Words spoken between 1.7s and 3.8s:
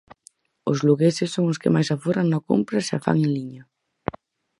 máis aforran na compra se a fan en liña.